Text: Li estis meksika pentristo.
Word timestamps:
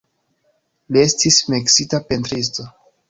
Li 0.95 1.03
estis 1.09 1.37
meksika 1.55 2.01
pentristo. 2.11 2.67